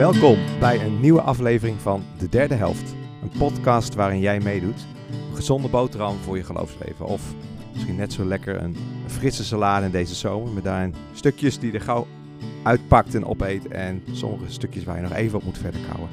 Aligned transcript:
Welkom 0.00 0.38
bij 0.60 0.84
een 0.84 1.00
nieuwe 1.00 1.20
aflevering 1.20 1.80
van 1.80 2.02
De 2.18 2.28
Derde 2.28 2.54
Helft. 2.54 2.94
Een 3.22 3.38
podcast 3.38 3.94
waarin 3.94 4.20
jij 4.20 4.40
meedoet. 4.40 4.86
Een 5.10 5.36
gezonde 5.36 5.68
boterham 5.68 6.16
voor 6.16 6.36
je 6.36 6.44
geloofsleven. 6.44 7.06
Of 7.06 7.34
misschien 7.72 7.96
net 7.96 8.12
zo 8.12 8.24
lekker 8.24 8.62
een 8.62 8.76
frisse 9.06 9.44
salade 9.44 9.86
in 9.86 9.92
deze 9.92 10.14
zomer. 10.14 10.52
Met 10.52 10.64
daarin 10.64 10.94
stukjes 11.12 11.58
die 11.58 11.72
er 11.72 11.80
gauw 11.80 12.06
uitpakt 12.62 13.14
en 13.14 13.24
opeet. 13.24 13.68
En 13.68 14.02
sommige 14.12 14.52
stukjes 14.52 14.84
waar 14.84 14.96
je 14.96 15.02
nog 15.02 15.12
even 15.12 15.38
op 15.38 15.44
moet 15.44 15.58
verder 15.58 15.80
kouwen. 15.90 16.10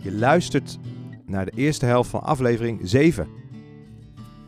Je 0.00 0.12
luistert 0.12 0.78
naar 1.26 1.44
de 1.44 1.52
eerste 1.54 1.86
helft 1.86 2.10
van 2.10 2.22
aflevering 2.22 2.80
7. 2.82 3.28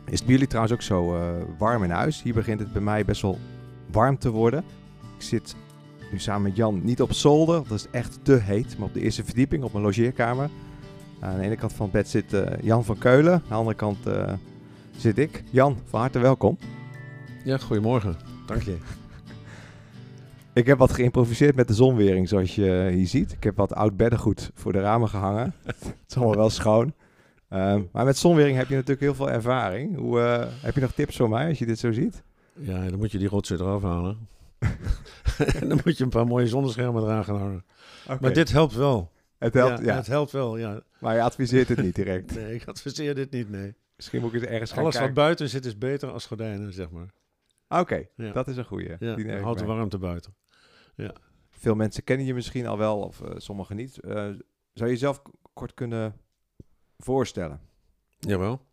Is 0.05 0.13
het 0.13 0.23
bij 0.23 0.33
jullie 0.33 0.47
trouwens 0.47 0.73
ook 0.73 0.81
zo 0.81 1.15
eh, 1.15 1.29
warm 1.57 1.83
in 1.83 1.89
huis? 1.89 2.21
Hier 2.21 2.33
begint 2.33 2.59
het 2.59 2.73
bij 2.73 2.81
mij 2.81 3.05
best 3.05 3.21
wel 3.21 3.39
warm 3.91 4.17
te 4.17 4.29
worden. 4.29 4.63
Ik 5.17 5.21
zit 5.21 5.55
nu 6.13 6.19
samen 6.19 6.41
met 6.41 6.55
Jan 6.55 6.81
niet 6.83 7.01
op 7.01 7.13
zolder, 7.13 7.55
want 7.55 7.69
dat 7.69 7.77
is 7.77 7.87
echt 7.91 8.19
te 8.23 8.33
heet. 8.33 8.77
Maar 8.77 8.87
op 8.87 8.93
de 8.93 9.01
eerste 9.01 9.23
verdieping, 9.23 9.63
op 9.63 9.71
mijn 9.71 9.83
logeerkamer. 9.83 10.49
Aan 11.19 11.37
de 11.37 11.43
ene 11.43 11.55
kant 11.55 11.73
van 11.73 11.85
het 11.85 11.93
bed 11.93 12.09
zit 12.09 12.33
eh, 12.33 12.59
Jan 12.61 12.83
van 12.85 12.97
Keulen. 12.97 13.33
Aan 13.33 13.41
de 13.47 13.53
andere 13.53 13.75
kant 13.75 14.05
eh, 14.05 14.33
zit 14.97 15.17
ik. 15.17 15.43
Jan, 15.49 15.77
van 15.85 15.99
harte 15.99 16.19
welkom. 16.19 16.57
Ja, 17.43 17.57
goedemorgen. 17.57 18.15
Dank 18.45 18.61
je. 18.61 18.77
Ik 20.53 20.65
heb 20.65 20.77
wat 20.77 20.93
geïmproviseerd 20.93 21.55
met 21.55 21.67
de 21.67 21.73
zonwering, 21.73 22.29
zoals 22.29 22.55
je 22.55 22.89
hier 22.93 23.07
ziet. 23.07 23.31
Ik 23.31 23.43
heb 23.43 23.55
wat 23.55 23.73
oud 23.73 23.97
beddengoed 23.97 24.51
voor 24.53 24.71
de 24.71 24.81
ramen 24.81 25.09
gehangen. 25.09 25.53
het 25.65 25.95
is 26.07 26.15
allemaal 26.15 26.35
wel 26.35 26.49
schoon. 26.49 26.93
Um, 27.49 27.89
maar 27.91 28.05
met 28.05 28.17
zonwering 28.17 28.57
heb 28.57 28.67
je 28.67 28.73
natuurlijk 28.73 29.01
heel 29.01 29.15
veel 29.15 29.29
ervaring. 29.29 29.97
Hoe, 29.97 30.19
uh, 30.19 30.45
heb 30.61 30.75
je 30.75 30.81
nog 30.81 30.91
tips 30.91 31.15
voor 31.17 31.29
mij 31.29 31.47
als 31.47 31.59
je 31.59 31.65
dit 31.65 31.79
zo 31.79 31.91
ziet? 31.91 32.23
Ja, 32.59 32.89
dan 32.89 32.99
moet 32.99 33.11
je 33.11 33.17
die 33.17 33.27
rotzooi 33.27 33.59
eraf 33.61 33.81
halen. 33.81 34.27
En 35.37 35.67
dan 35.69 35.79
moet 35.83 35.97
je 35.97 36.03
een 36.03 36.09
paar 36.09 36.27
mooie 36.27 36.47
zonneschermen 36.47 37.03
eraan 37.03 37.23
gaan. 37.23 37.63
Okay. 38.03 38.17
Maar 38.19 38.33
dit 38.33 38.51
helpt 38.51 38.73
wel. 38.73 39.11
Het 39.37 39.53
helpt, 39.53 39.79
ja, 39.79 39.85
ja, 39.85 39.95
Het 39.95 40.07
helpt 40.07 40.31
wel, 40.31 40.57
ja. 40.57 40.81
Maar 40.99 41.15
je 41.15 41.21
adviseert 41.21 41.67
het 41.67 41.81
niet 41.81 41.95
direct. 41.95 42.35
nee, 42.35 42.55
ik 42.55 42.67
adviseer 42.67 43.15
dit 43.15 43.31
niet, 43.31 43.49
nee. 43.49 43.75
Misschien 43.95 44.21
moet 44.21 44.33
ik 44.33 44.41
het 44.41 44.49
ergens 44.49 44.71
gaan 44.71 44.81
Alles 44.81 44.95
kijken. 44.95 45.13
wat 45.13 45.23
buiten 45.23 45.49
zit 45.49 45.65
is 45.65 45.77
beter 45.77 46.11
als 46.11 46.25
gordijnen, 46.25 46.73
zeg 46.73 46.89
maar. 46.89 47.13
Oké, 47.67 47.81
okay, 47.81 48.09
ja. 48.15 48.31
dat 48.31 48.47
is 48.47 48.57
een 48.57 48.65
goeie. 48.65 48.95
Ja, 48.99 49.15
Die 49.15 49.31
houdt 49.31 49.59
de 49.59 49.65
warmte 49.65 49.97
buiten. 49.97 50.35
Ja. 50.95 51.13
Veel 51.49 51.75
mensen 51.75 52.03
kennen 52.03 52.25
je 52.25 52.33
misschien 52.33 52.67
al 52.67 52.77
wel, 52.77 52.99
of 52.99 53.21
uh, 53.21 53.29
sommigen 53.35 53.75
niet. 53.75 53.97
Uh, 54.01 54.11
zou 54.11 54.39
je 54.73 54.87
jezelf 54.87 55.21
kort 55.53 55.73
kunnen 55.73 56.15
voorstellen? 56.97 57.61
Jawel. 58.19 58.65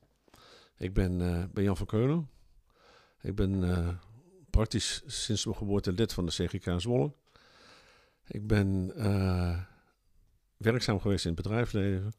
Ik 0.77 0.95
ben, 0.95 1.21
uh, 1.21 1.45
ben 1.53 1.65
Jan 1.65 1.77
van 1.77 1.87
Keulen. 1.87 2.29
Ik 3.21 3.35
ben 3.35 3.63
sinds 4.67 5.45
mijn 5.45 5.57
geboorte 5.57 5.93
lid 5.93 6.13
van 6.13 6.27
de 6.27 6.33
CGK 6.33 6.81
Zwolle. 6.81 7.13
Ik 8.27 8.47
ben 8.47 8.93
uh, 8.97 9.61
werkzaam 10.57 11.01
geweest 11.01 11.25
in 11.25 11.33
het 11.33 11.43
bedrijfsleven. 11.43 12.13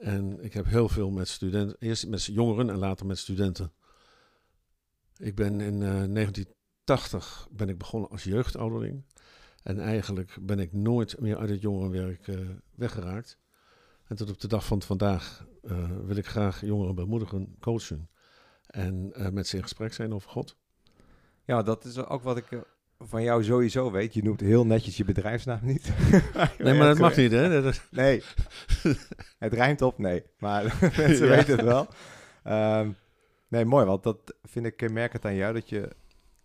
En 0.00 0.44
ik 0.44 0.52
heb 0.52 0.66
heel 0.66 0.88
veel 0.88 1.10
met 1.10 1.28
studenten, 1.28 1.76
eerst 1.78 2.06
met 2.06 2.24
jongeren 2.24 2.70
en 2.70 2.76
later 2.76 3.06
met 3.06 3.18
studenten. 3.18 3.72
Ik 5.16 5.34
ben 5.34 5.60
in 5.60 5.80
1980 5.80 7.48
ben 7.50 7.68
ik 7.68 7.78
begonnen 7.78 8.10
als 8.10 8.24
jeugdouderling. 8.24 9.04
En 9.62 9.80
eigenlijk 9.80 10.36
ben 10.40 10.58
ik 10.58 10.72
nooit 10.72 11.20
meer 11.20 11.36
uit 11.36 11.50
het 11.50 11.60
jongerenwerk 11.60 12.28
weggeraakt. 12.74 13.38
En 14.04 14.16
tot 14.16 14.30
op 14.30 14.40
de 14.40 14.48
dag 14.48 14.64
van 14.64 14.82
vandaag 14.82 15.46
wil 16.04 16.16
ik 16.16 16.26
graag 16.26 16.60
jongeren 16.60 16.94
bemoedigen, 16.94 17.56
coachen 17.60 18.10
en 18.66 19.12
met 19.32 19.46
ze 19.46 19.56
in 19.56 19.62
gesprek 19.62 19.92
zijn 19.92 20.14
over 20.14 20.30
God. 20.30 20.56
Ja, 21.44 21.62
dat 21.62 21.84
is 21.84 22.06
ook 22.06 22.22
wat 22.22 22.36
ik 22.36 22.50
uh, 22.50 22.60
van 22.98 23.22
jou 23.22 23.44
sowieso 23.44 23.90
weet. 23.90 24.14
Je 24.14 24.22
noemt 24.22 24.40
heel 24.40 24.66
netjes 24.66 24.96
je 24.96 25.04
bedrijfsnaam 25.04 25.60
niet. 25.62 25.92
nee, 26.58 26.74
maar 26.74 26.88
dat 26.88 26.98
mag 26.98 27.16
niet, 27.16 27.32
hè? 27.32 27.62
Nee, 27.90 28.22
het 29.38 29.52
rijmt 29.52 29.82
op 29.82 29.98
nee, 29.98 30.22
maar 30.38 30.78
mensen 30.96 31.26
ja. 31.26 31.36
weten 31.36 31.56
het 31.56 31.64
wel. 31.64 31.88
Um, 32.78 32.96
nee, 33.48 33.64
mooi, 33.64 33.86
want 33.86 34.02
dat 34.02 34.34
vind 34.42 34.66
ik 34.66 34.76
kenmerkend 34.76 35.24
aan 35.24 35.34
jou, 35.34 35.54
dat 35.54 35.68
je 35.68 35.90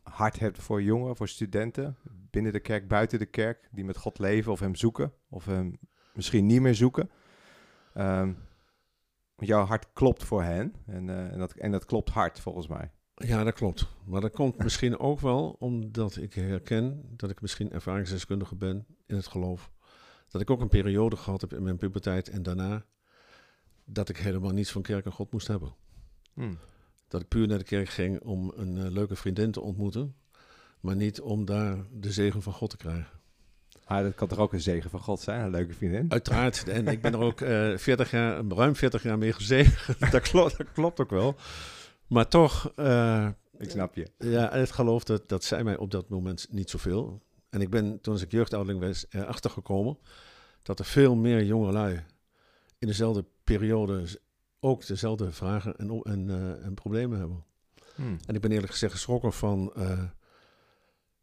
hart 0.04 0.40
hebt 0.40 0.64
voor 0.64 0.82
jongeren, 0.82 1.16
voor 1.16 1.28
studenten, 1.28 1.98
binnen 2.32 2.54
de 2.54 2.60
kerk, 2.60 2.88
buiten 2.88 3.20
de 3.20 3.26
kerk, 3.26 3.70
die 3.72 3.86
met 3.86 3.98
God 3.98 4.20
leven 4.20 4.52
of 4.52 4.60
hem 4.60 4.76
zoeken, 4.76 5.14
of 5.30 5.46
hem 5.46 5.80
misschien 6.14 6.46
niet 6.46 6.62
meer 6.62 6.76
zoeken. 6.76 7.10
Um, 7.98 8.38
jouw 9.36 9.66
hart 9.66 9.94
klopt 9.94 10.24
voor 10.24 10.44
hen. 10.44 10.74
En, 10.86 11.08
uh, 11.08 11.32
en, 11.32 11.40
dat, 11.40 11.52
en 11.52 11.72
dat 11.72 11.86
klopt 11.86 12.10
hard 12.10 12.40
volgens 12.40 12.68
mij. 12.68 12.92
Ja, 13.18 13.44
dat 13.44 13.54
klopt. 13.54 13.88
Maar 14.06 14.22
dat 14.22 14.32
komt 14.32 14.58
misschien 14.58 15.00
ook 15.00 15.20
wel 15.20 15.56
omdat 15.60 16.16
ik 16.16 16.34
herken 16.34 17.04
dat 17.10 17.30
ik 17.30 17.42
misschien 17.42 17.72
ervaringsdeskundige 17.72 18.56
ben 18.56 18.86
in 19.06 19.16
het 19.16 19.28
geloof. 19.28 19.72
Dat 20.30 20.42
ik 20.42 20.50
ook 20.50 20.62
een 20.62 20.68
periode 20.68 21.16
gehad 21.16 21.42
heb 21.42 21.54
in 21.54 21.64
mijn 21.64 21.78
puberteit 21.78 22.30
en 22.30 22.44
daarna 22.44 22.86
dat 23.86 24.10
ik 24.10 24.18
helemaal 24.18 24.52
niets 24.52 24.72
van 24.72 24.82
kerk 24.82 25.06
en 25.06 25.12
God 25.12 25.32
moest 25.32 25.48
hebben. 25.48 25.74
Hmm. 26.34 26.58
Dat 27.08 27.22
ik 27.22 27.28
puur 27.28 27.48
naar 27.48 27.58
de 27.58 27.64
kerk 27.64 27.90
ging 27.90 28.22
om 28.22 28.54
een 28.56 28.76
uh, 28.76 28.88
leuke 28.90 29.16
vriendin 29.16 29.52
te 29.52 29.62
ontmoeten, 29.62 30.16
maar 30.80 30.96
niet 30.96 31.22
om 31.22 31.46
daar 31.46 31.78
de 31.92 32.12
zegen 32.12 32.42
van 32.42 32.54
God 32.54 32.70
te 32.70 32.78
krijgen. 32.78 33.18
Maar 33.88 34.04
dat 34.04 34.16
kan 34.16 34.28
toch 34.28 34.40
ook 34.40 34.54
een 34.54 34.62
zegen 34.62 34.90
van 34.90 35.00
God 35.00 35.20
zijn, 35.20 35.42
een 35.42 35.52
leuke 35.52 35.74
vriendin? 35.74 36.12
Uiteraard. 36.12 36.68
En 36.68 36.88
ik 36.88 37.02
ben 37.02 37.14
er 37.14 37.20
ook 37.20 37.42
uh, 37.42 37.78
40 37.78 38.12
jaar, 38.12 38.44
ruim 38.48 38.76
40 38.76 39.04
jaar 39.04 39.18
mee 39.18 39.34
gezegend. 39.34 40.00
dat, 40.12 40.22
klopt, 40.22 40.58
dat 40.58 40.72
klopt 40.72 41.00
ook 41.00 41.10
wel. 41.10 41.36
Maar 42.08 42.28
toch... 42.28 42.74
Uh, 42.76 43.30
ik 43.58 43.70
snap 43.70 43.96
je. 43.96 44.12
Ja, 44.18 44.52
het 44.52 44.72
geloof, 44.72 45.04
dat, 45.04 45.30
dat 45.30 45.44
zei 45.44 45.64
mij 45.64 45.78
op 45.78 45.92
dat 45.92 46.10
moment 46.10 46.48
niet 46.50 46.70
zoveel. 46.70 47.22
En 47.50 47.62
ik 47.62 47.70
ben, 47.70 48.02
toen 48.02 48.22
ik 48.22 48.32
jeugdouderling 48.32 48.86
was, 48.86 49.06
erachter 49.10 49.50
gekomen... 49.50 49.98
dat 50.64 50.80
er 50.80 50.86
veel 50.86 51.16
meer 51.16 51.44
jongelui 51.44 52.04
in 52.78 52.88
dezelfde 52.88 53.26
periode... 53.44 54.06
ook 54.60 54.88
dezelfde 54.88 55.32
vragen 55.32 55.78
en, 55.78 56.02
en, 56.04 56.28
uh, 56.30 56.66
en 56.66 56.74
problemen 56.74 57.20
hebben. 57.20 57.44
Hmm. 57.96 58.18
En 58.26 58.36
ik 58.36 58.42
ben 58.42 58.52
eerlijk 58.52 58.72
gezegd 58.72 58.94
geschrokken 58.94 59.34
van... 59.34 59.74
Uh, 59.78 60.04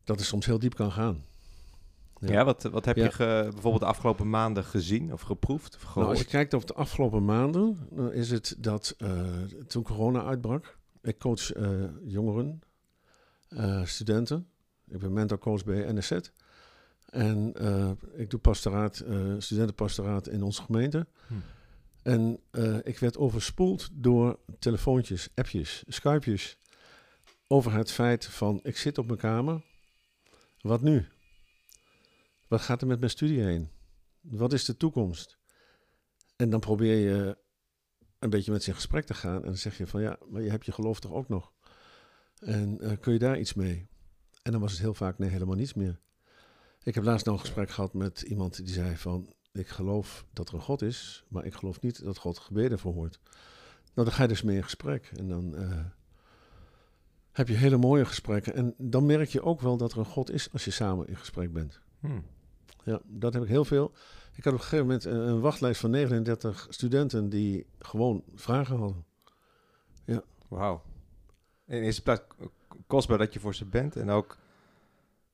dat 0.04 0.18
het 0.18 0.26
soms 0.26 0.46
heel 0.46 0.58
diep 0.58 0.74
kan 0.74 0.92
gaan. 0.92 1.24
Ja, 2.20 2.32
ja 2.32 2.44
wat, 2.44 2.62
wat 2.62 2.84
heb 2.84 2.96
ja. 2.96 3.04
je 3.04 3.12
ge, 3.12 3.48
bijvoorbeeld 3.52 3.82
de 3.82 3.88
afgelopen 3.88 4.30
maanden 4.30 4.64
gezien 4.64 5.12
of 5.12 5.20
geproefd? 5.20 5.76
Of 5.76 5.94
nou, 5.94 6.08
als 6.08 6.18
je 6.18 6.24
kijkt 6.24 6.54
over 6.54 6.66
de 6.66 6.74
afgelopen 6.74 7.24
maanden, 7.24 7.88
dan 7.90 8.12
is 8.12 8.30
het 8.30 8.54
dat 8.58 8.94
uh, 8.98 9.22
toen 9.66 9.82
corona 9.82 10.24
uitbrak, 10.24 10.78
ik 11.02 11.18
coach 11.18 11.56
uh, 11.56 11.84
jongeren, 12.02 12.62
uh, 13.48 13.84
studenten. 13.84 14.48
Ik 14.88 14.98
ben 14.98 15.12
mentorcoach 15.12 15.64
bij 15.64 15.92
NSZ. 15.92 16.18
En 17.10 17.54
ik 18.16 18.30
doe 18.30 18.40
pastoraat, 18.40 19.04
studentenpastoraat 19.38 20.28
in 20.28 20.42
onze 20.42 20.62
gemeente. 20.62 21.06
Hm. 21.26 21.34
En 22.02 22.40
ik 22.82 22.98
werd 22.98 23.16
overspoeld 23.18 23.88
door 23.92 24.38
telefoontjes, 24.58 25.28
appjes, 25.34 25.84
skypejes 25.86 26.58
over 27.46 27.72
het 27.72 27.90
feit 27.90 28.26
van 28.26 28.60
ik 28.62 28.76
zit 28.76 28.98
op 28.98 29.06
mijn 29.06 29.18
kamer, 29.18 29.60
wat 30.60 30.82
nu? 30.82 31.06
Wat 32.54 32.62
gaat 32.62 32.80
er 32.80 32.86
met 32.86 32.98
mijn 32.98 33.10
studie 33.10 33.40
heen? 33.40 33.68
Wat 34.20 34.52
is 34.52 34.64
de 34.64 34.76
toekomst? 34.76 35.38
En 36.36 36.50
dan 36.50 36.60
probeer 36.60 36.96
je 36.96 37.38
een 38.18 38.30
beetje 38.30 38.52
met 38.52 38.62
ze 38.62 38.68
in 38.68 38.74
gesprek 38.74 39.06
te 39.06 39.14
gaan. 39.14 39.36
En 39.36 39.46
dan 39.46 39.56
zeg 39.56 39.78
je 39.78 39.86
van 39.86 40.00
ja, 40.00 40.18
maar 40.28 40.42
je 40.42 40.50
hebt 40.50 40.66
je 40.66 40.72
geloof 40.72 41.00
toch 41.00 41.12
ook 41.12 41.28
nog? 41.28 41.52
En 42.38 42.78
uh, 42.80 42.92
kun 43.00 43.12
je 43.12 43.18
daar 43.18 43.38
iets 43.38 43.54
mee? 43.54 43.88
En 44.42 44.52
dan 44.52 44.60
was 44.60 44.72
het 44.72 44.80
heel 44.80 44.94
vaak 44.94 45.18
nee, 45.18 45.30
helemaal 45.30 45.56
niets 45.56 45.74
meer. 45.74 46.00
Ik 46.82 46.94
heb 46.94 47.04
laatst 47.04 47.26
nog 47.26 47.34
een 47.34 47.40
gesprek 47.40 47.70
gehad 47.70 47.94
met 47.94 48.20
iemand 48.20 48.56
die 48.56 48.74
zei 48.74 48.96
van... 48.96 49.34
ik 49.52 49.68
geloof 49.68 50.26
dat 50.32 50.48
er 50.48 50.54
een 50.54 50.60
God 50.60 50.82
is, 50.82 51.24
maar 51.28 51.44
ik 51.44 51.54
geloof 51.54 51.80
niet 51.80 52.04
dat 52.04 52.18
God 52.18 52.38
gebeden 52.38 52.78
verhoort. 52.78 53.20
Nou, 53.94 54.08
dan 54.08 54.12
ga 54.12 54.22
je 54.22 54.28
dus 54.28 54.42
mee 54.42 54.56
in 54.56 54.64
gesprek. 54.64 55.10
En 55.16 55.28
dan 55.28 55.54
uh, 55.54 55.84
heb 57.32 57.48
je 57.48 57.54
hele 57.54 57.76
mooie 57.76 58.04
gesprekken. 58.04 58.54
En 58.54 58.74
dan 58.78 59.06
merk 59.06 59.28
je 59.28 59.42
ook 59.42 59.60
wel 59.60 59.76
dat 59.76 59.92
er 59.92 59.98
een 59.98 60.04
God 60.04 60.30
is 60.30 60.52
als 60.52 60.64
je 60.64 60.70
samen 60.70 61.08
in 61.08 61.16
gesprek 61.16 61.52
bent. 61.52 61.80
Hmm. 62.00 62.33
Ja, 62.84 63.00
dat 63.04 63.32
heb 63.32 63.42
ik 63.42 63.48
heel 63.48 63.64
veel. 63.64 63.92
Ik 64.36 64.44
had 64.44 64.52
op 64.52 64.58
een 64.58 64.64
gegeven 64.64 64.86
moment 64.86 65.04
een, 65.04 65.28
een, 65.28 65.40
wachtlijst 65.40 65.80
van 65.80 65.90
39 65.90 66.66
studenten 66.70 67.28
die 67.28 67.66
gewoon 67.78 68.22
vragen 68.34 68.76
hadden. 68.76 69.04
Ja. 70.04 70.22
Wauw. 70.48 70.82
In 71.66 71.82
eerste 71.82 72.02
plaats 72.02 72.22
kostbaar 72.86 73.18
dat 73.18 73.32
je 73.32 73.40
voor 73.40 73.54
ze 73.54 73.64
bent. 73.64 73.96
En 73.96 74.10
ook 74.10 74.38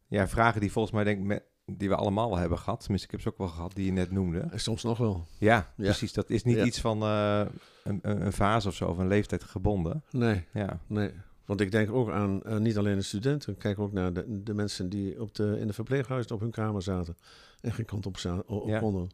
ja, 0.07 0.29
vragen 0.29 0.61
die 0.61 0.73
volgens 0.73 0.95
mij 0.95 1.05
denk 1.05 1.33
ik 1.33 1.43
die 1.79 1.89
we 1.89 1.95
allemaal 1.95 2.29
wel 2.29 2.39
hebben 2.39 2.59
gehad. 2.59 2.81
Tenminste, 2.81 3.07
ik 3.07 3.13
heb 3.13 3.21
ze 3.21 3.29
ook 3.29 3.39
wel 3.39 3.49
gehad 3.49 3.75
die 3.75 3.85
je 3.85 3.93
net 3.93 4.11
noemde. 4.11 4.41
En 4.41 4.61
soms 4.61 4.83
nog 4.83 4.99
wel. 4.99 5.27
Ja, 5.39 5.73
ja. 5.77 5.85
precies. 5.85 6.13
Dat 6.13 6.31
is 6.31 6.43
niet 6.43 6.57
ja. 6.57 6.65
iets 6.65 6.81
van 6.81 7.03
uh, 7.03 7.47
een, 7.85 7.99
een, 8.03 8.33
fase 8.33 8.69
of 8.69 8.75
zo, 8.75 8.89
of 8.89 8.99
een 8.99 9.09
leeftijd 9.09 9.45
gebonden. 9.45 10.05
Nee, 10.11 10.47
ja. 10.53 10.81
nee. 10.87 11.13
Want 11.51 11.63
ik 11.63 11.71
denk 11.71 11.93
ook 11.93 12.11
aan 12.11 12.41
uh, 12.47 12.57
niet 12.57 12.79
alleen 12.79 12.97
de 12.97 13.03
studenten, 13.03 13.53
ik 13.53 13.59
kijk 13.59 13.79
ook 13.79 13.93
naar 13.93 14.13
de, 14.13 14.43
de 14.43 14.55
mensen 14.55 14.89
die 14.89 15.21
op 15.21 15.35
de, 15.35 15.57
in 15.61 15.67
de 15.67 15.73
verpleeghuizen 15.73 16.35
op 16.35 16.41
hun 16.41 16.51
kamer 16.51 16.83
zaten 16.83 17.17
en 17.61 17.73
geen 17.73 17.85
kant 17.85 18.07
op, 18.07 18.17
op 18.47 18.69
Ja. 18.69 18.79
konden. 18.79 19.11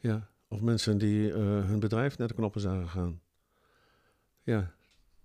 Ja. 0.00 0.28
Of 0.48 0.60
mensen 0.60 0.98
die 0.98 1.28
uh, 1.28 1.36
hun 1.36 1.80
bedrijf 1.80 2.18
naar 2.18 2.28
de 2.28 2.34
knoppen 2.34 2.60
zagen 2.60 2.88
gaan. 2.88 3.20
Ja, 4.42 4.72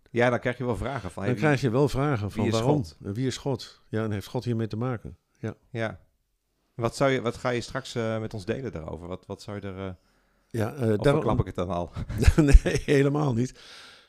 Ja, 0.09 0.29
dan 0.29 0.39
krijg 0.39 0.57
je 0.57 0.65
wel 0.65 0.75
vragen 0.77 1.11
van... 1.11 1.25
dan 1.25 1.35
krijg 1.35 1.61
je 1.61 1.69
wel 1.69 1.89
vragen 1.89 2.31
van 2.31 2.43
wie 2.43 2.51
is 2.51 2.59
waarom? 2.59 2.75
God? 2.83 2.95
Wie 2.99 3.27
is 3.27 3.37
God? 3.37 3.81
Ja, 3.89 4.03
en 4.03 4.11
heeft 4.11 4.27
God 4.27 4.43
hiermee 4.45 4.67
te 4.67 4.77
maken? 4.77 5.17
Ja, 5.39 5.55
Ja. 5.69 5.99
Wat, 6.73 6.95
zou 6.95 7.11
je, 7.11 7.21
wat 7.21 7.35
ga 7.37 7.49
je 7.49 7.61
straks 7.61 7.95
eh, 7.95 8.19
met 8.19 8.33
ons 8.33 8.45
delen 8.45 8.71
daarover? 8.71 9.07
Wat, 9.07 9.25
wat 9.25 9.41
zou 9.41 9.57
je 9.61 9.67
er... 9.67 9.77
eh 9.87 9.93
Ja, 10.47 10.73
eh 10.73 10.97
daarom- 10.97 11.21
klap 11.21 11.39
ik 11.39 11.45
het 11.45 11.55
dan 11.55 11.69
al? 11.69 11.91
nee, 12.35 12.81
helemaal 12.85 13.33
niet. 13.33 13.59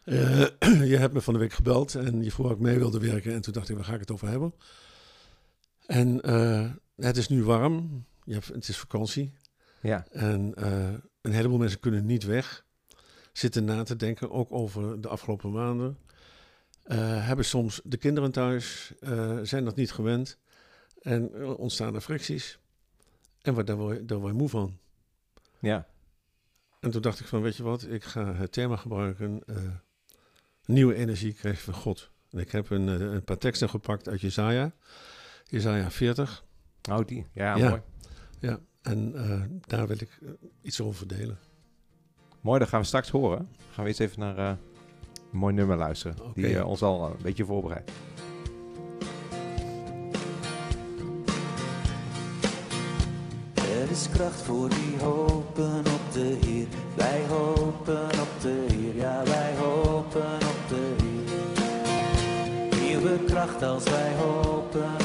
Eh, 0.04 0.40
je 0.92 0.96
hebt 0.96 1.14
me 1.14 1.20
van 1.20 1.34
de 1.34 1.40
week 1.40 1.52
gebeld 1.52 1.94
en 1.94 2.22
je 2.22 2.30
vroeg 2.30 2.46
of 2.46 2.52
ik 2.52 2.58
mee 2.58 2.78
wilde 2.78 2.98
werken. 3.00 3.32
En 3.32 3.40
toen 3.40 3.52
dacht 3.52 3.68
ik, 3.68 3.76
waar 3.76 3.84
ga 3.84 3.94
ik 3.94 4.00
het 4.00 4.10
over 4.10 4.28
hebben? 4.28 4.54
En 5.86 6.20
eh, 6.20 6.70
het 6.96 7.16
is 7.16 7.28
nu 7.28 7.44
warm. 7.44 8.04
Je 8.24 8.32
hebt, 8.32 8.46
het 8.46 8.68
is 8.68 8.76
vakantie. 8.78 9.34
Ja, 9.80 10.06
En 10.10 10.54
eh, 10.54 10.88
een 11.20 11.32
heleboel 11.32 11.58
mensen 11.58 11.80
kunnen 11.80 12.06
niet 12.06 12.24
weg. 12.24 12.64
Zitten 13.32 13.64
na 13.64 13.82
te 13.82 13.96
denken, 13.96 14.30
ook 14.30 14.52
over 14.52 15.00
de 15.00 15.08
afgelopen 15.08 15.50
maanden. 15.52 15.98
Hebben 16.94 17.44
soms 17.44 17.80
de 17.84 17.96
kinderen 17.96 18.30
thuis, 18.32 18.92
zijn 19.42 19.64
dat 19.64 19.76
niet 19.76 19.92
gewend. 19.92 20.38
En 21.00 21.44
ontstaan 21.56 21.94
er 21.94 22.00
fricties. 22.00 22.58
En 23.42 23.54
waar- 23.54 23.64
daar 23.64 23.76
word, 23.76 23.96
je- 23.96 24.04
daar 24.04 24.18
word 24.18 24.32
je 24.32 24.38
moe 24.38 24.48
van. 24.48 24.78
ja. 25.60 25.86
En 26.80 26.90
toen 26.90 27.02
dacht 27.02 27.20
ik 27.20 27.26
van, 27.26 27.42
weet 27.42 27.56
je 27.56 27.62
wat, 27.62 27.82
ik 27.88 28.04
ga 28.04 28.34
het 28.34 28.52
thema 28.52 28.76
gebruiken. 28.76 29.42
Nieuwe 30.72 30.94
energie 30.94 31.32
krijg 31.32 31.56
je 31.56 31.62
van 31.72 31.74
God. 31.74 32.10
En 32.30 32.38
ik 32.38 32.50
heb 32.52 32.70
een, 32.70 32.88
eh, 32.88 32.94
een 33.12 33.24
paar 33.24 33.38
teksten 33.38 33.68
gepakt 33.68 34.08
uit 34.08 34.20
Jezaja. 34.20 34.72
Jezaja 35.44 35.90
40. 35.90 36.44
Oh, 36.90 37.06
die. 37.06 37.26
Ja, 37.32 37.56
Ja. 37.56 37.68
mooi. 37.68 37.80
Ja, 38.38 38.58
en 38.82 39.12
eh, 39.14 39.40
daar 39.66 39.86
wil 39.86 39.96
ik 40.00 40.18
eh, 40.22 40.28
iets 40.62 40.80
over 40.80 41.06
delen. 41.08 41.38
Mooi, 42.40 42.58
dat 42.58 42.68
gaan 42.68 42.80
we 42.80 42.86
straks 42.86 43.08
horen. 43.10 43.48
Gaan 43.72 43.84
we 43.84 43.90
eens 43.90 43.98
even 43.98 44.20
naar 44.20 44.38
eh, 44.38 44.52
een 45.32 45.38
mooi 45.38 45.54
nummer 45.54 45.76
luisteren. 45.76 46.16
Die 46.34 46.64
ons 46.66 46.82
al 46.82 47.04
een 47.10 47.16
beetje 47.22 47.44
voorbereidt. 47.44 47.90
Er 53.54 53.90
is 53.90 54.08
kracht 54.12 54.42
voor 54.42 54.68
die 54.68 54.98
hopen 55.02 55.78
op 55.78 56.12
de 56.12 56.38
Heer. 56.40 56.66
Wij 56.96 57.26
hopen 57.28 58.04
op 58.04 58.40
de 58.40 58.66
Heer, 58.68 58.96
ja 58.96 59.22
wij 59.24 59.54
hopen. 59.56 60.39
Nieuwe 63.00 63.24
kracht 63.24 63.62
als 63.62 63.84
wij 63.84 64.12
hopen 64.18 64.99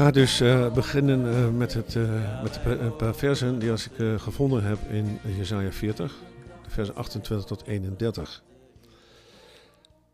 ga 0.00 0.10
dus 0.10 0.40
eh, 0.40 0.72
beginnen 0.72 1.34
eh, 1.34 1.50
met, 1.50 1.74
het, 1.74 1.96
eh, 1.96 2.42
met 2.42 2.60
een 2.64 2.96
paar 2.96 3.14
versen 3.14 3.58
die 3.58 3.70
als 3.70 3.88
ik 3.88 4.20
gevonden 4.20 4.64
heb 4.64 4.78
in 4.88 5.18
Jesaja 5.36 5.72
40, 5.72 6.18
de 6.62 6.70
versen 6.70 6.94
28 6.94 7.46
tot 7.46 7.66
31. 7.66 8.42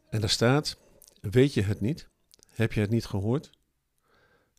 En 0.09 0.21
daar 0.21 0.31
staat, 0.31 0.79
weet 1.21 1.55
je 1.55 1.63
het 1.63 1.81
niet? 1.81 2.09
Heb 2.49 2.73
je 2.73 2.81
het 2.81 2.91
niet 2.91 3.07
gehoord? 3.07 3.51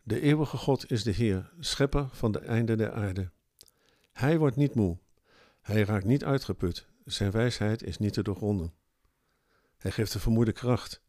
De 0.03 0.21
eeuwige 0.21 0.57
God 0.57 0.91
is 0.91 1.03
de 1.03 1.11
Heer, 1.11 1.51
schepper 1.59 2.07
van 2.11 2.31
de 2.31 2.39
einden 2.39 2.77
der 2.77 2.91
aarde. 2.91 3.31
Hij 4.13 4.37
wordt 4.37 4.55
niet 4.55 4.75
moe, 4.75 4.97
hij 5.61 5.81
raakt 5.81 6.05
niet 6.05 6.23
uitgeput, 6.23 6.87
zijn 7.05 7.31
wijsheid 7.31 7.83
is 7.83 7.97
niet 7.97 8.13
te 8.13 8.23
doorgronden. 8.23 8.73
Hij 9.77 9.91
geeft 9.91 10.13
de 10.13 10.19
vermoeide 10.19 10.51
kracht. 10.51 11.01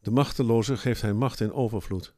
De 0.00 0.10
machteloze 0.10 0.76
geeft 0.76 1.02
hij 1.02 1.12
macht 1.12 1.40
in 1.40 1.52
overvloed. 1.52 2.14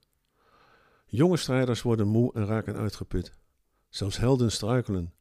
Jonge 1.08 1.36
strijders 1.36 1.82
worden 1.82 2.06
moe 2.06 2.32
en 2.32 2.46
raken 2.46 2.76
uitgeput. 2.76 3.32
Zelfs 3.88 4.16
helden 4.16 4.52
struikelen, 4.52 5.14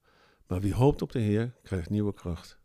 maar 0.47 0.61
wie 0.61 0.73
hoopt 0.73 1.01
op 1.01 1.11
de 1.11 1.19
Heer 1.19 1.53
krijgt 1.63 1.89
nieuwe 1.89 2.13
kracht. 2.13 2.59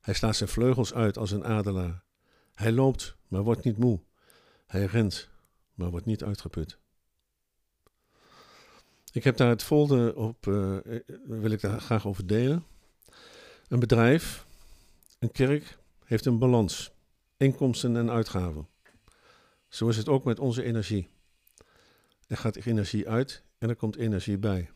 Hij 0.00 0.14
slaat 0.14 0.36
zijn 0.36 0.48
vleugels 0.48 0.94
uit 0.94 1.18
als 1.18 1.30
een 1.30 1.44
adelaar. 1.44 2.02
Hij 2.54 2.72
loopt, 2.72 3.16
maar 3.28 3.42
wordt 3.42 3.64
niet 3.64 3.78
moe. 3.78 4.00
Hij 4.66 4.84
rent, 4.84 5.28
maar 5.74 5.90
wordt 5.90 6.06
niet 6.06 6.24
uitgeput. 6.24 6.78
Ik 9.12 9.24
heb 9.24 9.36
daar 9.36 9.48
het 9.48 9.62
volgende 9.62 10.14
op, 10.14 10.46
eh, 10.46 10.76
wil 11.24 11.50
ik 11.50 11.60
daar 11.60 11.80
graag 11.80 12.06
over 12.06 12.26
delen. 12.26 12.64
Een 13.68 13.80
bedrijf, 13.80 14.46
een 15.18 15.32
kerk, 15.32 15.78
heeft 16.04 16.26
een 16.26 16.38
balans, 16.38 16.92
inkomsten 17.36 17.96
en 17.96 18.10
uitgaven. 18.10 18.68
Zo 19.68 19.88
is 19.88 19.96
het 19.96 20.08
ook 20.08 20.24
met 20.24 20.38
onze 20.38 20.62
energie. 20.62 21.08
Er 22.30 22.36
gaat 22.36 22.56
energie 22.56 23.08
uit 23.08 23.42
en 23.58 23.68
er 23.68 23.76
komt 23.76 23.96
energie 23.96 24.38
bij. 24.38 24.70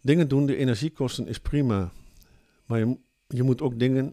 Dingen 0.00 0.28
doen 0.28 0.46
die 0.46 0.56
energie 0.56 0.90
kosten 0.90 1.26
is 1.26 1.40
prima, 1.40 1.92
maar 2.66 2.78
je, 2.78 2.98
je 3.28 3.42
moet 3.42 3.62
ook 3.62 3.78
dingen 3.78 4.12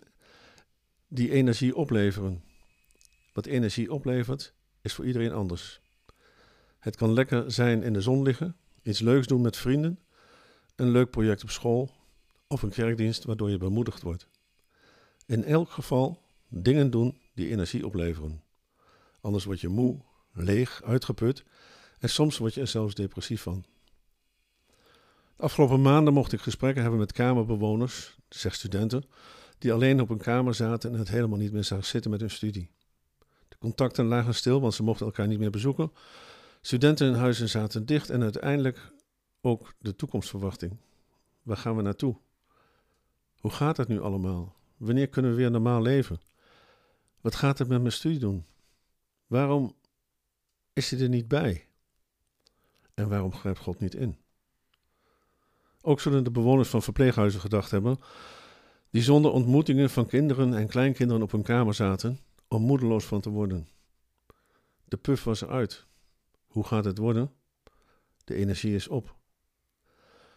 die 1.08 1.32
energie 1.32 1.76
opleveren. 1.76 2.44
Wat 3.34 3.46
energie 3.46 3.92
oplevert 3.92 4.54
is 4.82 4.94
voor 4.94 5.06
iedereen 5.06 5.32
anders. 5.32 5.82
Het 6.80 6.96
kan 6.96 7.14
lekker 7.14 7.52
zijn 7.52 7.84
in 7.84 7.94
de 7.94 8.02
zon 8.02 8.22
liggen, 8.22 8.56
iets 8.82 9.00
leuks 9.00 9.28
doen 9.28 9.42
met 9.42 9.58
vrienden, 9.58 10.00
een 10.76 10.92
leuk 10.92 11.10
project 11.10 11.44
op 11.44 11.50
school 11.50 11.92
of 12.48 12.62
een 12.62 12.70
kerkdienst 12.70 13.24
waardoor 13.24 13.50
je 13.50 13.58
bemoedigd 13.58 14.02
wordt. 14.02 14.28
In 15.26 15.44
elk 15.44 15.70
geval 15.70 16.22
dingen 16.48 16.92
doen 16.92 17.22
die 17.34 17.50
energie 17.50 17.86
opleveren. 17.86 18.42
Anders 19.22 19.44
word 19.44 19.62
je 19.62 19.68
moe, 19.68 20.00
leeg, 20.34 20.84
uitgeput 20.84 21.46
en 22.00 22.10
soms 22.10 22.38
word 22.38 22.54
je 22.54 22.62
er 22.62 22.68
zelfs 22.68 22.96
depressief 22.96 23.42
van. 23.42 23.66
De 25.36 25.46
afgelopen 25.46 25.82
maanden 25.82 26.14
mocht 26.14 26.34
ik 26.34 26.42
gesprekken 26.42 26.82
hebben 26.82 27.00
met 27.00 27.12
kamerbewoners, 27.12 28.18
zeg 28.30 28.56
studenten, 28.56 29.04
die 29.58 29.74
alleen 29.74 30.02
op 30.02 30.10
een 30.10 30.18
kamer 30.18 30.54
zaten 30.54 30.92
en 30.92 31.00
het 31.00 31.10
helemaal 31.10 31.38
niet 31.38 31.52
meer 31.52 31.64
zagen 31.64 31.86
zitten 31.86 32.12
met 32.12 32.20
hun 32.20 32.30
studie. 32.30 32.72
De 33.48 33.58
contacten 33.58 34.06
lagen 34.06 34.36
stil, 34.36 34.62
want 34.62 34.74
ze 34.74 34.84
mochten 34.84 35.06
elkaar 35.06 35.28
niet 35.28 35.40
meer 35.40 35.50
bezoeken. 35.50 35.92
Studenten 36.62 37.08
in 37.08 37.14
huizen 37.14 37.50
zaten 37.50 37.86
dicht 37.86 38.10
en 38.10 38.22
uiteindelijk 38.22 38.92
ook 39.42 39.74
de 39.78 39.96
toekomstverwachting. 39.96 40.78
Waar 41.42 41.58
gaan 41.58 41.76
we 41.76 41.82
naartoe? 41.82 42.18
Hoe 43.40 43.52
gaat 43.52 43.78
het 43.78 43.88
nu 43.88 44.02
allemaal? 44.02 44.56
Wanneer 44.78 45.08
kunnen 45.08 45.32
we 45.32 45.38
weer 45.38 45.52
normaal 45.52 45.82
leven? 45.82 46.22
Wat 47.22 47.36
gaat 47.36 47.58
het 47.58 47.68
met 47.68 47.82
mijn 47.82 47.94
studie 47.94 48.20
doen? 48.20 48.46
Waarom 49.28 49.76
is 50.74 50.92
hij 50.92 51.00
er 51.00 51.10
niet 51.10 51.28
bij? 51.28 51.69
En 53.00 53.10
waarom 53.10 53.34
grijpt 53.34 53.60
God 53.60 53.80
niet 53.80 53.96
in? 53.96 54.18
Ook 55.82 56.00
zullen 56.00 56.24
de 56.24 56.32
bewoners 56.32 56.70
van 56.70 56.82
verpleeghuizen 56.82 57.40
gedacht 57.40 57.72
hebben, 57.72 58.00
die 58.90 59.02
zonder 59.02 59.32
ontmoetingen 59.32 59.90
van 59.90 60.06
kinderen 60.06 60.54
en 60.54 60.68
kleinkinderen 60.68 61.24
op 61.24 61.32
hun 61.32 61.44
kamer 61.44 61.74
zaten, 61.74 62.20
om 62.48 62.62
moedeloos 62.62 63.06
van 63.06 63.22
te 63.22 63.30
worden. 63.30 63.68
De 64.86 64.98
puf 64.98 65.24
was 65.24 65.42
eruit. 65.42 65.86
Hoe 66.48 66.64
gaat 66.64 66.86
het 66.86 66.98
worden? 66.98 67.32
De 68.24 68.36
energie 68.36 68.76
is 68.76 68.88
op. 68.88 69.16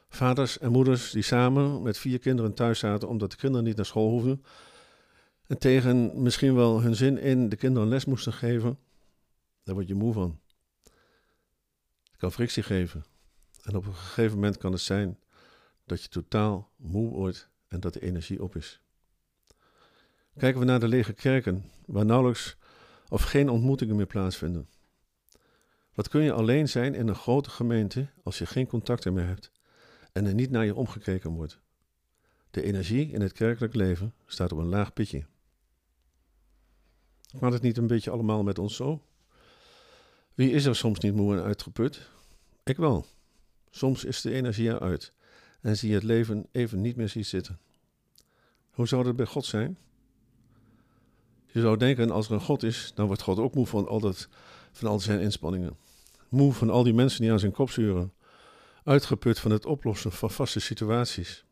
Vaders 0.09 0.59
en 0.59 0.73
moeders 0.73 1.11
die 1.11 1.23
samen 1.23 1.83
met 1.83 1.99
vier 1.99 2.19
kinderen 2.19 2.55
thuis 2.55 2.79
zaten 2.79 3.09
omdat 3.09 3.31
de 3.31 3.37
kinderen 3.37 3.67
niet 3.67 3.77
naar 3.77 3.87
school 3.87 4.11
hoefden, 4.11 4.45
en 5.47 5.59
tegen 5.59 6.23
misschien 6.23 6.55
wel 6.55 6.83
hun 6.83 6.95
zin 6.95 7.19
in 7.19 7.49
de 7.49 7.57
kinderen 7.57 7.89
les 7.89 8.05
moesten 8.05 8.33
geven, 8.33 8.79
daar 9.65 9.75
word 9.75 9.89
je 9.89 9.95
moe 9.95 10.13
van. 10.13 10.42
Kan 12.23 12.33
frictie 12.33 12.63
geven. 12.63 13.05
En 13.63 13.77
op 13.77 13.87
een 13.87 13.95
gegeven 13.95 14.35
moment 14.35 14.57
kan 14.57 14.73
het 14.73 14.81
zijn 14.81 15.19
dat 15.85 16.03
je 16.03 16.09
totaal 16.09 16.71
moe 16.77 17.11
wordt 17.11 17.49
en 17.69 17.81
dat 17.81 17.93
de 17.93 18.01
energie 18.01 18.43
op 18.43 18.57
is. 18.57 18.81
Kijken 20.37 20.61
we 20.61 20.67
naar 20.67 20.81
de 20.81 20.89
lege 20.89 21.13
kerken, 21.13 21.71
waar 21.87 22.05
nauwelijks 22.05 22.57
of 23.09 23.23
geen 23.23 23.49
ontmoetingen 23.49 23.97
meer 23.97 24.07
plaatsvinden. 24.07 24.69
Wat 25.95 26.09
kun 26.09 26.23
je 26.23 26.33
alleen 26.33 26.69
zijn 26.69 26.95
in 26.95 27.09
een 27.09 27.15
grote 27.15 27.51
gemeente 27.51 28.09
als 28.23 28.39
je 28.39 28.47
geen 28.47 28.67
contacten 28.67 29.13
meer 29.13 29.27
hebt 29.27 29.53
en 30.13 30.27
er 30.27 30.35
niet 30.35 30.51
naar 30.51 30.65
je 30.65 30.75
omgekeken 30.75 31.31
wordt? 31.31 31.61
De 32.51 32.63
energie 32.63 33.11
in 33.11 33.21
het 33.21 33.33
kerkelijk 33.33 33.75
leven 33.75 34.15
staat 34.27 34.53
op 34.53 34.59
een 34.59 34.69
laag 34.69 34.93
pitje. 34.93 35.27
Gaat 37.39 37.53
het 37.53 37.63
niet 37.63 37.77
een 37.77 37.87
beetje 37.87 38.11
allemaal 38.11 38.43
met 38.43 38.59
ons 38.59 38.77
zo? 38.77 39.03
Wie 40.35 40.51
is 40.51 40.65
er 40.65 40.77
soms 40.77 40.99
niet 40.99 41.15
moe 41.15 41.37
en 41.37 41.43
uitgeput? 41.43 42.11
Ik 42.65 42.77
wel. 42.77 43.07
Soms 43.71 44.05
is 44.05 44.21
de 44.21 44.33
energie 44.33 44.69
eruit 44.69 45.13
en 45.61 45.77
zie 45.77 45.89
je 45.89 45.95
het 45.95 46.05
leven 46.05 46.47
even 46.53 46.81
niet 46.81 46.97
meer 46.97 47.09
zien 47.09 47.25
zitten. 47.25 47.59
Hoe 48.71 48.89
zou 48.89 49.05
dat 49.05 49.17
bij 49.17 49.27
God 49.27 49.45
zijn? 49.45 49.79
Je 51.47 51.61
zou 51.61 51.77
denken, 51.77 52.11
als 52.11 52.27
er 52.27 52.33
een 52.33 52.41
God 52.41 52.63
is, 52.63 52.93
dan 52.95 53.07
wordt 53.07 53.23
God 53.23 53.39
ook 53.39 53.55
moe 53.55 53.67
van 53.67 53.89
al, 53.89 54.01
dat, 54.01 54.29
van 54.73 54.89
al 54.89 55.01
zijn 55.01 55.21
inspanningen. 55.21 55.77
Moe 56.29 56.53
van 56.53 56.71
al 56.71 56.83
die 56.83 56.95
mensen 56.95 57.21
die 57.21 57.33
aan 57.33 57.39
zijn 57.39 57.53
kop 57.53 57.71
zuren. 57.71 58.13
Uitgeput 58.85 59.39
van 59.39 59.51
het 59.51 59.67
oplossen 59.67 60.13
van 60.13 60.31
vaste 60.31 60.61
situaties. 60.61 61.45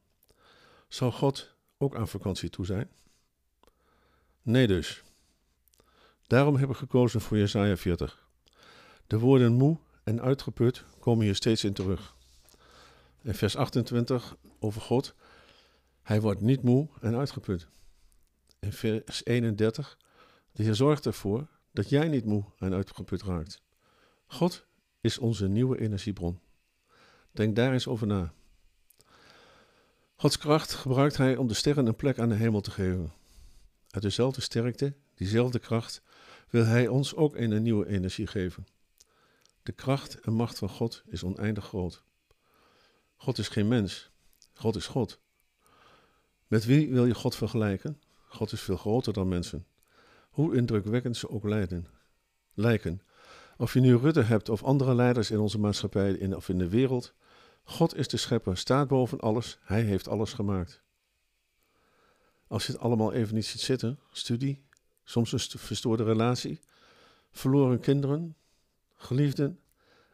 Zou 0.89 1.13
God 1.13 1.55
ook 1.79 1.97
aan 1.97 2.09
vakantie 2.09 2.51
toe 2.51 2.65
zijn? 2.67 2.91
Nee 4.43 4.67
dus. 4.67 5.03
Daarom 6.27 6.57
heb 6.57 6.71
ik 6.71 6.77
gekozen 6.77 7.21
voor 7.21 7.37
Jesaja 7.37 7.77
40. 7.77 8.29
De 9.11 9.19
woorden 9.19 9.53
moe 9.53 9.79
en 10.05 10.21
uitgeput 10.21 10.85
komen 10.99 11.25
hier 11.25 11.35
steeds 11.35 11.65
in 11.65 11.73
terug. 11.73 12.17
In 13.23 13.35
vers 13.35 13.57
28 13.57 14.37
over 14.59 14.81
God, 14.81 15.15
hij 16.03 16.21
wordt 16.21 16.41
niet 16.41 16.63
moe 16.63 16.89
en 17.01 17.17
uitgeput. 17.17 17.69
In 18.59 18.73
vers 18.73 19.25
31, 19.25 19.99
de 20.53 20.63
Heer 20.63 20.75
zorgt 20.75 21.07
ervoor 21.07 21.47
dat 21.73 21.89
jij 21.89 22.09
niet 22.09 22.25
moe 22.25 22.45
en 22.59 22.75
uitgeput 22.75 23.23
raakt. 23.23 23.63
God 24.27 24.67
is 25.01 25.19
onze 25.19 25.49
nieuwe 25.49 25.81
energiebron. 25.81 26.41
Denk 27.33 27.57
daar 27.57 27.73
eens 27.73 27.89
over 27.89 28.07
na. 28.07 28.33
Gods 30.17 30.39
kracht 30.39 30.75
gebruikt 30.75 31.17
hij 31.17 31.37
om 31.37 31.47
de 31.47 31.55
sterren 31.55 31.87
een 31.87 31.97
plek 31.97 32.19
aan 32.19 32.29
de 32.29 32.35
hemel 32.35 32.61
te 32.61 32.71
geven. 32.71 33.13
Uit 33.91 34.03
dezelfde 34.03 34.41
sterkte, 34.41 34.95
diezelfde 35.15 35.59
kracht, 35.59 36.03
wil 36.51 36.65
hij 36.65 36.89
ons 36.89 37.15
ook 37.15 37.37
een 37.37 37.63
nieuwe 37.63 37.87
energie 37.87 38.27
geven. 38.27 38.67
De 39.71 39.77
kracht 39.77 40.21
en 40.21 40.33
macht 40.33 40.59
van 40.59 40.69
God 40.69 41.03
is 41.07 41.25
oneindig 41.25 41.65
groot. 41.65 42.03
God 43.17 43.39
is 43.39 43.49
geen 43.49 43.69
mens, 43.69 44.11
God 44.55 44.77
is 44.77 44.87
God. 44.87 45.21
Met 46.47 46.65
wie 46.65 46.91
wil 46.91 47.07
je 47.07 47.15
God 47.15 47.37
vergelijken? 47.37 48.01
God 48.29 48.53
is 48.53 48.61
veel 48.61 48.77
groter 48.77 49.13
dan 49.13 49.29
mensen. 49.29 49.67
Hoe 50.31 50.57
indrukwekkend 50.57 51.17
ze 51.17 51.29
ook 51.29 51.45
lijden, 51.45 51.87
lijken. 52.55 53.03
Of 53.57 53.73
je 53.75 53.81
nu 53.81 53.97
Rutte 53.97 54.23
hebt 54.23 54.49
of 54.49 54.63
andere 54.63 54.95
leiders 54.95 55.31
in 55.31 55.39
onze 55.39 55.59
maatschappij 55.59 56.13
in, 56.13 56.37
of 56.37 56.49
in 56.49 56.59
de 56.59 56.69
wereld, 56.69 57.15
God 57.65 57.97
is 57.97 58.09
de 58.09 58.17
schepper, 58.17 58.57
staat 58.57 58.89
boven 58.89 59.21
alles, 59.21 59.59
hij 59.63 59.83
heeft 59.83 60.09
alles 60.09 60.33
gemaakt. 60.33 60.83
Als 62.47 62.67
je 62.67 62.73
het 62.73 62.81
allemaal 62.81 63.13
even 63.13 63.35
niet 63.35 63.47
ziet 63.47 63.61
zitten, 63.61 63.99
studie, 64.13 64.65
soms 65.05 65.33
een 65.33 65.59
verstoorde 65.59 66.05
relatie, 66.05 66.61
verloren 67.31 67.81
kinderen, 67.81 68.35
geliefden, 69.03 69.61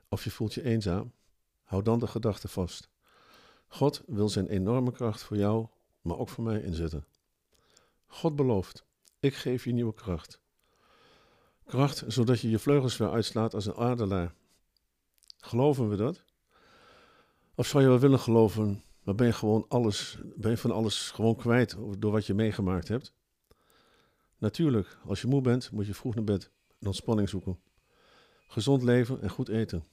of 0.08 0.24
je 0.24 0.30
voelt 0.30 0.54
je 0.54 0.62
eenzaam, 0.62 1.12
hou 1.62 1.82
dan 1.82 1.98
de 1.98 2.06
gedachte 2.06 2.48
vast. 2.48 2.88
God 3.68 4.02
wil 4.06 4.28
zijn 4.28 4.46
enorme 4.46 4.92
kracht 4.92 5.22
voor 5.22 5.36
jou, 5.36 5.66
maar 6.00 6.18
ook 6.18 6.28
voor 6.28 6.44
mij 6.44 6.62
inzetten. 6.62 7.06
God 8.06 8.36
belooft, 8.36 8.84
ik 9.20 9.34
geef 9.34 9.64
je 9.64 9.72
nieuwe 9.72 9.94
kracht. 9.94 10.40
Kracht 11.64 12.04
zodat 12.06 12.40
je 12.40 12.50
je 12.50 12.58
vleugels 12.58 12.96
weer 12.96 13.10
uitslaat 13.10 13.54
als 13.54 13.66
een 13.66 13.76
adelaar. 13.76 14.34
Geloven 15.38 15.88
we 15.88 15.96
dat? 15.96 16.24
Of 17.54 17.66
zou 17.66 17.82
je 17.82 17.88
wel 17.88 17.98
willen 17.98 18.18
geloven, 18.18 18.82
maar 19.02 19.14
ben 19.14 19.26
je 19.26 19.32
gewoon 19.32 19.64
alles, 19.68 20.18
ben 20.36 20.50
je 20.50 20.56
van 20.56 20.70
alles 20.70 21.10
gewoon 21.10 21.36
kwijt 21.36 21.76
door 21.98 22.12
wat 22.12 22.26
je 22.26 22.34
meegemaakt 22.34 22.88
hebt? 22.88 23.14
Natuurlijk, 24.38 24.98
als 25.06 25.20
je 25.20 25.26
moe 25.26 25.40
bent, 25.40 25.70
moet 25.70 25.86
je 25.86 25.94
vroeg 25.94 26.14
naar 26.14 26.24
bed 26.24 26.50
en 26.80 26.86
ontspanning 26.86 27.28
zoeken. 27.28 27.58
Gezond 28.46 28.82
leven 28.82 29.22
en 29.22 29.30
goed 29.30 29.48
eten. 29.48 29.84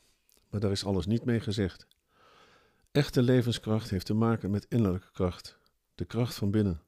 Maar 0.49 0.59
daar 0.59 0.71
is 0.71 0.85
alles 0.85 1.05
niet 1.05 1.25
mee 1.25 1.39
gezegd. 1.39 1.87
Echte 2.91 3.21
levenskracht 3.21 3.89
heeft 3.89 4.05
te 4.05 4.13
maken 4.13 4.51
met 4.51 4.65
innerlijke 4.69 5.11
kracht, 5.11 5.57
de 5.95 6.05
kracht 6.05 6.35
van 6.35 6.51
binnen. 6.51 6.81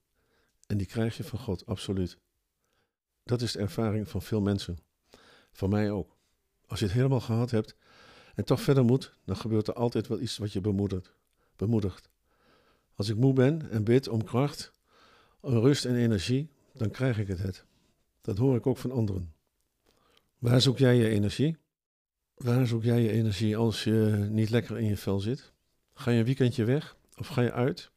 En 0.68 0.78
die 0.78 0.88
krijg 0.88 1.18
je 1.18 1.24
van 1.24 1.40
God, 1.40 1.66
absoluut. 1.66 2.18
Dat 3.24 3.42
is 3.42 3.52
de 3.52 3.60
ervaring 3.60 4.10
van 4.10 4.22
veel 4.22 4.42
mensen. 4.42 4.78
Van 5.52 5.70
mij 5.70 5.92
ook. 5.92 6.18
Als 6.68 6.80
je 6.80 6.86
het 6.86 6.94
helemaal 6.94 7.20
gehad 7.20 7.52
hebt 7.52 7.76
en 8.36 8.46
toch 8.46 8.62
verder 8.62 8.86
moet, 8.86 9.18
dan 9.26 9.38
gebeurt 9.38 9.68
er 9.68 9.74
altijd 9.74 10.08
wel 10.08 10.20
iets 10.20 10.38
wat 10.38 10.54
je 10.54 10.62
bemoedigt. 10.62 11.14
bemoedigt. 11.56 12.10
Als 12.96 13.10
ik 13.10 13.16
moe 13.16 13.34
ben 13.34 13.70
en 13.72 13.84
bid 13.84 14.08
om 14.08 14.24
kracht, 14.24 14.72
om 15.40 15.58
rust 15.58 15.86
en 15.86 15.96
energie, 15.96 16.50
dan 16.74 16.92
krijg 16.92 17.20
ik 17.20 17.28
het. 17.28 17.66
Dat 18.22 18.38
hoor 18.38 18.56
ik 18.56 18.68
ook 18.68 18.78
van 18.78 18.92
anderen. 18.92 19.34
Waar 20.46 20.62
zoek 20.62 20.78
jij 20.78 20.96
je 20.96 21.10
energie? 21.10 21.58
Waar 22.36 22.68
zoek 22.68 22.84
jij 22.84 23.02
je 23.02 23.12
energie 23.12 23.58
als 23.58 23.84
je 23.84 24.28
niet 24.30 24.50
lekker 24.50 24.78
in 24.78 24.86
je 24.86 24.98
vel 24.98 25.20
zit? 25.20 25.54
Ga 25.94 26.12
je 26.12 26.20
een 26.20 26.26
weekendje 26.26 26.64
weg 26.64 26.98
of 27.18 27.28
ga 27.28 27.42
je 27.42 27.52
uit? 27.52 27.92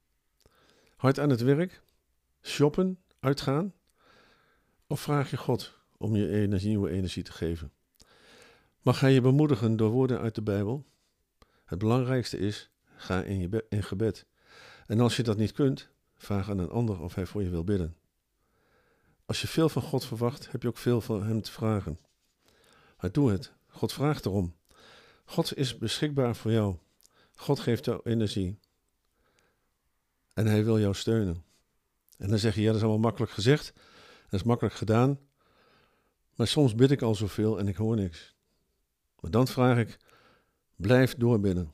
Hard 0.96 1.18
aan 1.18 1.30
het 1.30 1.40
werk? 1.40 1.82
Shoppen? 2.42 2.98
Uitgaan? 3.20 3.74
Of 4.86 5.00
vraag 5.00 5.30
je 5.30 5.36
God 5.36 5.78
om 5.96 6.16
je 6.16 6.30
energie, 6.30 6.68
nieuwe 6.68 6.90
energie 6.90 7.22
te 7.22 7.32
geven? 7.32 7.72
Mag 8.82 9.00
hij 9.00 9.12
je 9.12 9.20
bemoedigen 9.20 9.76
door 9.76 9.90
woorden 9.90 10.20
uit 10.20 10.34
de 10.34 10.42
Bijbel? 10.42 10.86
Het 11.64 11.78
belangrijkste 11.78 12.38
is, 12.38 12.70
ga 12.96 13.22
in, 13.22 13.38
je 13.38 13.64
in 13.68 13.82
gebed. 13.82 14.26
En 14.86 15.00
als 15.00 15.16
je 15.16 15.22
dat 15.22 15.36
niet 15.36 15.52
kunt, 15.52 15.88
vraag 16.16 16.50
aan 16.50 16.58
een 16.58 16.70
ander 16.70 17.00
of 17.00 17.14
hij 17.14 17.26
voor 17.26 17.42
je 17.42 17.50
wil 17.50 17.64
bidden. 17.64 17.96
Als 19.26 19.40
je 19.40 19.48
veel 19.48 19.68
van 19.68 19.82
God 19.82 20.04
verwacht, 20.04 20.52
heb 20.52 20.62
je 20.62 20.68
ook 20.68 20.78
veel 20.78 21.00
van 21.00 21.22
Hem 21.22 21.42
te 21.42 21.52
vragen. 21.52 21.98
Maar 23.00 23.12
doe 23.12 23.30
het. 23.30 23.52
God 23.66 23.92
vraagt 23.92 24.26
erom. 24.26 24.56
God 25.24 25.56
is 25.56 25.78
beschikbaar 25.78 26.36
voor 26.36 26.50
jou. 26.50 26.76
God 27.34 27.60
geeft 27.60 27.84
jou 27.84 28.00
energie. 28.04 28.58
En 30.34 30.46
Hij 30.46 30.64
wil 30.64 30.80
jou 30.80 30.94
steunen. 30.94 31.44
En 32.18 32.28
dan 32.28 32.38
zeg 32.38 32.54
je, 32.54 32.60
ja, 32.60 32.66
dat 32.66 32.76
is 32.76 32.82
allemaal 32.82 33.00
makkelijk 33.00 33.32
gezegd. 33.32 33.72
Dat 34.22 34.40
is 34.40 34.42
makkelijk 34.42 34.74
gedaan. 34.74 35.18
Maar 36.34 36.46
soms 36.46 36.74
bid 36.74 36.90
ik 36.90 37.02
al 37.02 37.14
zoveel 37.14 37.58
en 37.58 37.68
ik 37.68 37.76
hoor 37.76 37.96
niks. 37.96 38.34
Maar 39.20 39.30
dan 39.30 39.46
vraag 39.46 39.78
ik, 39.78 39.98
blijf 40.76 41.14
doorbidden. 41.14 41.72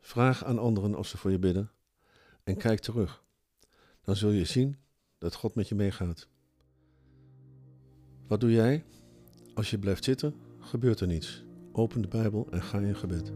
Vraag 0.00 0.44
aan 0.44 0.58
anderen 0.58 0.94
of 0.94 1.06
ze 1.06 1.18
voor 1.18 1.30
je 1.30 1.38
bidden. 1.38 1.70
En 2.44 2.56
kijk 2.56 2.80
terug. 2.80 3.22
Dan 4.02 4.16
zul 4.16 4.30
je 4.30 4.44
zien 4.44 4.76
dat 5.18 5.34
God 5.34 5.54
met 5.54 5.68
je 5.68 5.74
meegaat. 5.74 6.28
Wat 8.26 8.40
doe 8.40 8.52
jij? 8.52 8.84
Als 9.54 9.70
je 9.70 9.78
blijft 9.78 10.04
zitten, 10.04 10.34
gebeurt 10.60 11.00
er 11.00 11.06
niets. 11.06 11.44
Open 11.72 12.02
de 12.02 12.08
Bijbel 12.08 12.46
en 12.50 12.62
ga 12.62 12.78
in 12.78 12.96
gebed. 12.96 13.32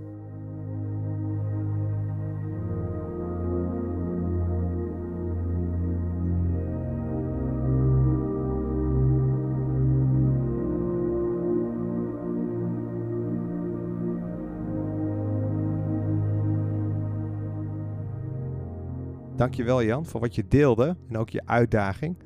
Dankjewel 19.36 19.82
Jan 19.82 20.06
voor 20.06 20.20
wat 20.20 20.34
je 20.34 20.48
deelde 20.48 20.96
en 21.08 21.16
ook 21.16 21.30
je 21.30 21.46
uitdaging. 21.46 22.16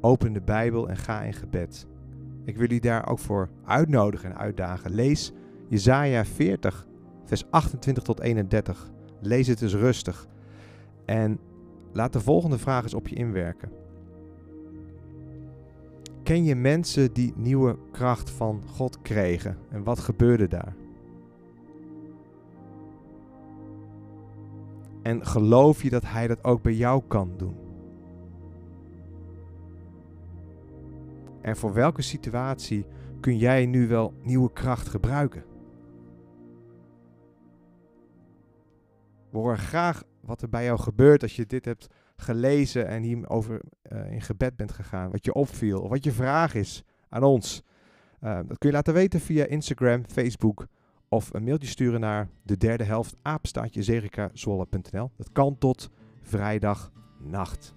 Open 0.00 0.32
de 0.32 0.40
Bijbel 0.40 0.88
en 0.88 0.96
ga 0.96 1.22
in 1.22 1.32
gebed. 1.32 1.86
Ik 2.48 2.56
wil 2.56 2.70
u 2.70 2.78
daar 2.78 3.08
ook 3.08 3.18
voor 3.18 3.48
uitnodigen 3.64 4.30
en 4.30 4.38
uitdagen. 4.38 4.94
Lees 4.94 5.32
Jesaja 5.68 6.24
40, 6.24 6.86
vers 7.24 7.50
28 7.50 8.02
tot 8.02 8.20
31. 8.20 8.90
Lees 9.20 9.46
het 9.46 9.62
eens 9.62 9.74
rustig. 9.74 10.26
En 11.04 11.38
laat 11.92 12.12
de 12.12 12.20
volgende 12.20 12.58
vraag 12.58 12.82
eens 12.82 12.94
op 12.94 13.08
je 13.08 13.14
inwerken. 13.14 13.70
Ken 16.22 16.44
je 16.44 16.54
mensen 16.54 17.12
die 17.12 17.32
nieuwe 17.36 17.76
kracht 17.92 18.30
van 18.30 18.62
God 18.66 19.02
kregen? 19.02 19.56
En 19.70 19.82
wat 19.82 19.98
gebeurde 19.98 20.48
daar? 20.48 20.74
En 25.02 25.26
geloof 25.26 25.82
je 25.82 25.90
dat 25.90 26.04
Hij 26.04 26.26
dat 26.26 26.44
ook 26.44 26.62
bij 26.62 26.74
jou 26.74 27.02
kan 27.08 27.32
doen? 27.36 27.67
En 31.48 31.56
voor 31.56 31.72
welke 31.72 32.02
situatie 32.02 32.86
kun 33.20 33.36
jij 33.36 33.66
nu 33.66 33.88
wel 33.88 34.14
nieuwe 34.22 34.52
kracht 34.52 34.88
gebruiken? 34.88 35.44
We 39.30 39.38
horen 39.38 39.58
graag 39.58 40.02
wat 40.20 40.42
er 40.42 40.48
bij 40.48 40.64
jou 40.64 40.78
gebeurt 40.78 41.22
als 41.22 41.36
je 41.36 41.46
dit 41.46 41.64
hebt 41.64 41.86
gelezen 42.16 42.86
en 42.86 43.02
hierover 43.02 43.60
uh, 43.92 44.12
in 44.12 44.20
gebed 44.20 44.56
bent 44.56 44.72
gegaan. 44.72 45.10
Wat 45.10 45.24
je 45.24 45.34
opviel 45.34 45.80
of 45.80 45.88
wat 45.88 46.04
je 46.04 46.12
vraag 46.12 46.54
is 46.54 46.84
aan 47.08 47.22
ons. 47.22 47.62
Uh, 48.20 48.34
dat 48.34 48.58
kun 48.58 48.68
je 48.68 48.74
laten 48.74 48.94
weten 48.94 49.20
via 49.20 49.44
Instagram, 49.44 50.04
Facebook 50.08 50.66
Of 51.08 51.34
een 51.34 51.44
mailtje 51.44 51.68
sturen 51.68 52.00
naar 52.00 52.28
de 52.42 52.56
derde 52.56 52.84
helft 52.84 53.16
apenstaatje. 53.22 54.10
Dat 55.16 55.32
kan 55.32 55.58
tot 55.58 55.90
vrijdag 56.22 56.92
nacht. 57.18 57.76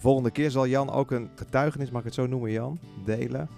Volgende 0.00 0.30
keer 0.30 0.50
zal 0.50 0.66
Jan 0.66 0.90
ook 0.90 1.10
een 1.10 1.28
getuigenis, 1.34 1.90
mag 1.90 2.00
ik 2.00 2.06
het 2.06 2.14
zo 2.14 2.26
noemen 2.26 2.50
Jan, 2.50 2.78
delen. 3.04 3.48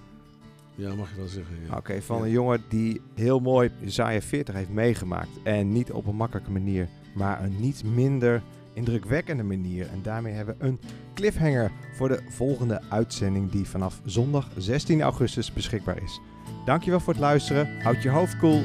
Ja, 0.74 0.94
mag 0.94 1.10
je 1.10 1.16
wel 1.16 1.26
zeggen. 1.26 1.54
Ja. 1.68 1.76
Oké, 1.76 2.02
van 2.02 2.18
Ja. 2.18 2.24
een 2.24 2.30
jongen 2.30 2.62
die 2.68 3.00
heel 3.14 3.40
mooi 3.40 3.70
Isaiah 3.84 4.22
40 4.22 4.54
heeft 4.54 4.68
meegemaakt. 4.70 5.28
En 5.42 5.72
niet 5.72 5.92
op 5.92 6.06
een 6.06 6.16
makkelijke 6.16 6.50
manier, 6.50 6.88
maar 7.14 7.42
een 7.44 7.56
niet 7.60 7.84
minder 7.84 8.42
indrukwekkende 8.72 9.42
manier. 9.42 9.88
En 9.90 10.02
daarmee 10.02 10.32
hebben 10.32 10.54
we 10.58 10.64
een 10.66 10.80
cliffhanger 11.14 11.70
voor 11.96 12.08
de 12.08 12.22
volgende 12.28 12.80
uitzending 12.88 13.50
die 13.50 13.68
vanaf 13.68 14.00
zondag 14.04 14.48
16 14.56 15.02
augustus 15.02 15.52
beschikbaar 15.52 16.02
is. 16.02 16.20
Dankjewel 16.64 17.00
voor 17.00 17.12
het 17.12 17.22
luisteren. 17.22 17.82
Houd 17.82 18.02
je 18.02 18.08
hoofd 18.10 18.38
koel, 18.38 18.62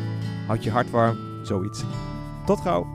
houd 0.47 0.63
je 0.63 0.71
hart 0.71 0.89
warm, 0.89 1.17
zoiets. 1.45 1.83
Tot 2.45 2.59
gauw. 2.61 2.87